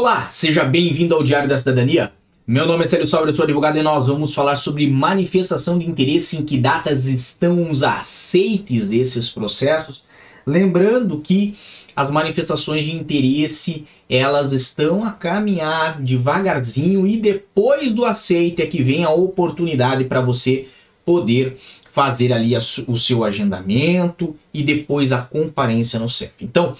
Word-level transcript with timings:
Olá, 0.00 0.28
seja 0.30 0.62
bem-vindo 0.64 1.12
ao 1.12 1.24
Diário 1.24 1.48
da 1.48 1.58
Cidadania. 1.58 2.12
Meu 2.46 2.68
nome 2.68 2.84
é 2.84 2.88
Célio 2.88 3.08
Salve, 3.08 3.30
eu 3.30 3.34
sou 3.34 3.42
advogado 3.42 3.78
e 3.78 3.82
nós 3.82 4.06
vamos 4.06 4.32
falar 4.32 4.54
sobre 4.54 4.86
manifestação 4.86 5.76
de 5.76 5.90
interesse, 5.90 6.36
em 6.36 6.44
que 6.44 6.56
datas 6.56 7.06
estão 7.06 7.68
os 7.68 7.82
aceites 7.82 8.90
desses 8.90 9.28
processos. 9.28 10.04
Lembrando 10.46 11.18
que 11.18 11.58
as 11.96 12.10
manifestações 12.10 12.84
de 12.84 12.94
interesse, 12.94 13.86
elas 14.08 14.52
estão 14.52 15.04
a 15.04 15.10
caminhar 15.10 16.00
devagarzinho 16.00 17.04
e 17.04 17.16
depois 17.16 17.92
do 17.92 18.04
aceite 18.04 18.62
é 18.62 18.66
que 18.68 18.80
vem 18.80 19.02
a 19.02 19.10
oportunidade 19.10 20.04
para 20.04 20.20
você 20.20 20.68
poder 21.04 21.58
fazer 21.90 22.32
ali 22.32 22.52
o 22.86 22.96
seu 22.96 23.24
agendamento 23.24 24.36
e 24.54 24.62
depois 24.62 25.10
a 25.10 25.22
comparência 25.22 25.98
no 25.98 26.08
CEP. 26.08 26.44
Então, 26.44 26.76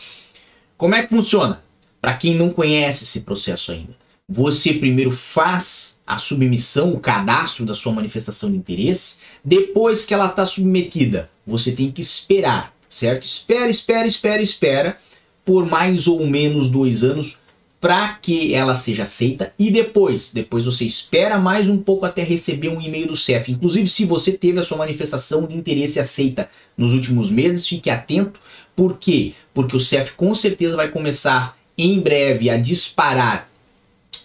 como 0.77 0.95
é 0.95 1.03
que 1.03 1.09
funciona? 1.09 1.67
Para 2.01 2.15
quem 2.15 2.35
não 2.35 2.51
conhece 2.51 3.05
esse 3.05 3.23
processo 3.23 3.73
ainda, 3.73 3.97
você 4.29 4.75
primeiro 4.75 5.11
faz 5.11 5.99
a 6.07 6.19
submissão, 6.19 6.95
o 6.95 7.01
cadastro 7.01 7.67
da 7.67 7.75
sua 7.75 7.93
manifestação 7.93 8.51
de 8.51 8.57
interesse. 8.57 9.17
Depois 9.45 10.05
que 10.05 10.15
ela 10.15 10.27
está 10.27 10.47
submetida, 10.47 11.31
você 11.47 11.73
tem 11.73 11.91
que 11.91 12.01
esperar, 12.01 12.75
certo? 12.89 13.25
Espera, 13.25 13.69
espera, 13.69 14.07
espera, 14.07 14.43
espera 14.43 14.99
por 15.45 15.67
mais 15.67 16.07
ou 16.07 16.27
menos 16.27 16.71
dois 16.71 17.03
anos 17.03 17.39
para 17.81 18.15
que 18.15 18.55
ela 18.55 18.75
seja 18.75 19.05
aceita 19.05 19.53
e 19.59 19.71
depois, 19.71 20.33
depois 20.33 20.65
você 20.65 20.85
espera 20.85 21.39
mais 21.39 21.69
um 21.69 21.79
pouco 21.79 22.05
até 22.05 22.23
receber 22.23 22.69
um 22.69 22.81
e-mail 22.81 23.07
do 23.07 23.17
CEF. 23.17 23.53
Inclusive, 23.53 23.89
se 23.89 24.05
você 24.05 24.33
teve 24.33 24.59
a 24.59 24.63
sua 24.63 24.79
manifestação 24.79 25.47
de 25.47 25.57
interesse 25.57 26.01
aceita 26.01 26.51
nos 26.77 26.93
últimos 26.93 27.31
meses, 27.31 27.67
fique 27.67 27.89
atento. 27.89 28.41
Por 28.75 28.99
quê? 28.99 29.33
Porque 29.55 29.77
o 29.77 29.81
CEF 29.81 30.13
com 30.13 30.35
certeza 30.35 30.77
vai 30.77 30.89
começar 30.89 31.57
em 31.79 32.01
breve 32.01 32.51
a 32.51 32.59
disparar 32.59 33.49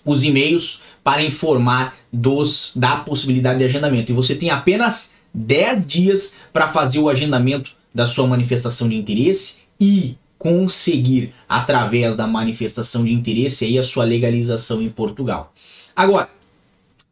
os 0.04 0.24
e-mails 0.24 0.82
para 1.04 1.24
informar 1.24 1.96
dos 2.12 2.72
da 2.76 2.98
possibilidade 2.98 3.60
de 3.60 3.66
agendamento. 3.66 4.12
E 4.12 4.16
você 4.16 4.36
tem 4.36 4.50
apenas 4.50 5.14
10 5.34 5.88
dias 5.88 6.36
para 6.52 6.68
fazer 6.70 7.00
o 7.00 7.10
agendamento 7.10 7.72
da 7.94 8.08
sua 8.08 8.28
manifestação 8.28 8.90
de 8.90 8.96
interesse 8.96 9.60
e 9.80 10.18
conseguir 10.38 11.34
através 11.48 12.16
da 12.16 12.28
manifestação 12.28 13.06
de 13.06 13.14
interesse 13.14 13.66
aí 13.66 13.78
a 13.78 13.84
sua 13.84 14.04
legalização 14.04 14.82
em 14.82 14.90
Portugal. 14.90 15.54
Agora, 15.96 16.30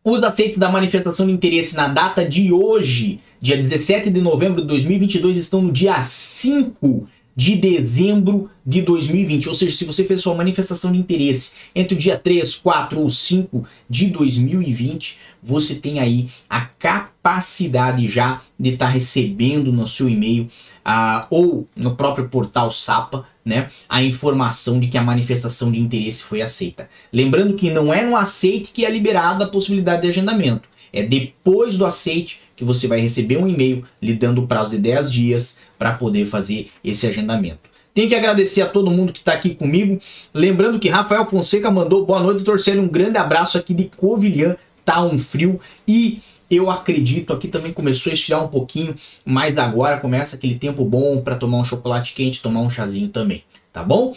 os 0.03 0.23
aceites 0.23 0.58
da 0.58 0.70
manifestação 0.70 1.28
de 1.28 1.31
interesse 1.31 1.76
na 1.76 1.88
data 1.88 2.28
de 2.28 2.52
hoje, 2.52 3.20
dia 3.39 3.55
17 3.55 4.09
de 4.09 4.20
novembro 4.20 4.61
de 4.61 4.67
2022, 4.67 5.38
estão 5.38 5.61
no 5.61 5.72
dia 5.72 6.02
5 6.02 7.08
de 7.36 7.55
dezembro 7.55 8.50
de 8.66 8.81
2020. 8.81 9.50
Ou 9.50 9.56
seja, 9.56 9.76
se 9.76 9.86
você 9.86 10.04
fez 10.04 10.22
sua 10.22 10.36
manifestação 10.36 10.92
de 10.92 10.98
interesse 10.98 11.56
entre 11.73 11.95
o 11.95 11.98
dia 11.98 12.17
3, 12.17 12.56
4 12.56 13.00
ou 13.00 13.09
5 13.09 13.66
de 13.90 14.08
2020, 14.08 15.20
você 15.42 15.76
tem 15.76 16.00
aí 16.00 16.30
a 16.50 16.62
capacidade 16.62 18.08
já 18.08 18.42
de 18.59 18.72
estar 18.72 18.88
tá 18.88 18.92
recebendo 18.92 19.72
no 19.72 19.88
seu 19.88 20.08
e-mail 20.08 20.50
uh, 20.86 21.26
ou 21.30 21.67
no 21.76 21.95
próprio 21.95 22.30
portal 22.30 22.72
SAPA 22.72 23.26
né, 23.44 23.70
a 23.89 24.04
informação 24.04 24.80
de 24.80 24.88
que 24.88 24.98
a 24.98 25.04
manifestação 25.04 25.72
de 25.72 25.80
interesse 25.80 26.23
foi 26.23 26.42
aceita. 26.42 26.88
Lembrando 27.12 27.56
que 27.56 27.72
não 27.72 27.94
é 27.94 28.04
no 28.04 28.16
aceite 28.16 28.72
que 28.72 28.86
é 28.86 28.89
liberada 28.89 29.45
a 29.45 29.50
possibilidade 29.50 30.04
de 30.04 30.09
agendamento. 30.09 30.70
É 30.94 31.04
depois 31.04 31.78
do 31.78 31.86
aceite 31.86 32.42
que 32.56 32.66
você 32.66 32.88
vai 32.88 33.00
receber 33.00 33.38
um 33.38 33.48
e-mail 33.48 33.84
lhe 34.02 34.14
dando 34.14 34.44
o 34.44 34.48
prazo 34.48 34.72
de 34.72 34.78
10 34.78 35.12
dias 35.12 35.59
para 35.80 35.94
poder 35.94 36.28
fazer 36.28 36.70
esse 36.84 37.08
agendamento. 37.08 37.70
Tenho 37.94 38.08
que 38.08 38.16
agradecer 38.16 38.61
a 38.61 38.67
todo 38.67 38.89
mundo 38.89 39.11
que 39.11 39.20
está 39.20 39.34
aqui 39.34 39.53
comigo. 39.53 40.00
Lembrando 40.34 40.80
que 40.80 40.89
Rafael 40.89 41.25
Fonseca 41.30 41.70
mandou 41.70 42.06
boa 42.06 42.22
noite, 42.22 42.44
torcer 42.44 42.80
um 42.80 42.88
grande 42.88 43.17
abraço 43.17 43.58
aqui 43.58 43.73
de 43.73 43.86
Covilhã. 43.98 44.56
Tá 44.86 45.04
um 45.04 45.20
frio 45.20 45.60
e 45.88 46.21
eu 46.49 46.70
acredito 46.70 47.32
aqui 47.32 47.48
também 47.48 47.71
começou 47.71 48.11
a 48.11 48.14
estirar 48.14 48.43
um 48.43 48.48
pouquinho, 48.49 48.95
mas 49.23 49.58
agora 49.58 49.99
começa 49.99 50.36
aquele 50.36 50.55
tempo 50.55 50.83
bom 50.83 51.21
para 51.21 51.36
tomar 51.36 51.60
um 51.60 51.66
chocolate 51.66 52.14
quente, 52.14 52.42
tomar 52.42 52.61
um 52.61 52.70
chazinho 52.70 53.08
também, 53.08 53.43
tá 53.71 53.82
bom? 53.83 54.14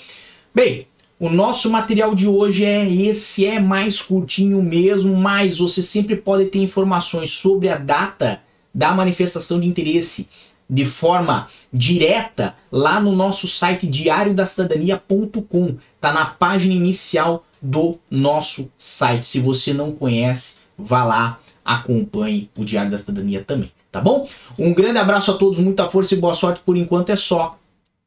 Bem, 0.53 0.88
o 1.20 1.28
nosso 1.28 1.70
material 1.70 2.12
de 2.12 2.26
hoje 2.26 2.65
é 2.65 2.91
esse, 2.91 3.47
é 3.47 3.60
mais 3.60 4.03
curtinho 4.03 4.60
mesmo, 4.62 5.15
mas 5.15 5.59
você 5.59 5.81
sempre 5.81 6.16
pode 6.16 6.47
ter 6.47 6.59
informações 6.59 7.31
sobre 7.31 7.69
a 7.69 7.76
data 7.76 8.41
da 8.75 8.93
manifestação 8.93 9.60
de 9.60 9.69
interesse 9.69 10.28
de 10.69 10.84
forma 10.84 11.48
direta 11.72 12.54
lá 12.70 13.00
no 13.00 13.12
nosso 13.12 13.47
site 13.47 13.86
diariodacidadania.com. 13.86 15.76
Tá 16.00 16.12
na 16.12 16.26
página 16.26 16.75
inicial 16.75 17.44
do 17.60 17.98
nosso 18.10 18.70
site. 18.76 19.26
Se 19.26 19.41
você 19.41 19.72
não 19.72 19.92
conhece, 19.92 20.58
vá 20.76 21.04
lá, 21.04 21.41
acompanhe 21.64 22.50
o 22.56 22.64
Diário 22.64 22.91
da 22.91 22.98
Cidadania 22.98 23.42
também, 23.42 23.72
tá 23.91 24.00
bom? 24.00 24.28
Um 24.58 24.75
grande 24.75 24.98
abraço 24.98 25.30
a 25.30 25.34
todos, 25.34 25.58
muita 25.58 25.88
força 25.88 26.14
e 26.14 26.19
boa 26.19 26.34
sorte 26.34 26.60
por 26.64 26.76
enquanto 26.76 27.10
é 27.10 27.16
só. 27.16 27.58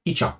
E 0.05 0.13
tchau. 0.13 0.39